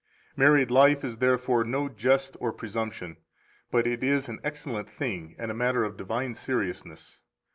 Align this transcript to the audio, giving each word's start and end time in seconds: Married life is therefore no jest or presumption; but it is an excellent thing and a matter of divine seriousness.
Married 0.35 0.71
life 0.71 1.03
is 1.03 1.17
therefore 1.17 1.63
no 1.63 1.87
jest 1.87 2.35
or 2.39 2.51
presumption; 2.51 3.17
but 3.69 3.85
it 3.85 4.03
is 4.03 4.27
an 4.27 4.39
excellent 4.43 4.89
thing 4.89 5.35
and 5.37 5.51
a 5.51 5.53
matter 5.53 5.83
of 5.83 5.95
divine 5.95 6.33
seriousness. 6.33 7.19